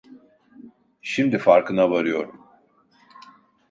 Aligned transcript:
Şimdi 1.01 1.37
farkına 1.37 1.87
varıyorum… 1.91 2.47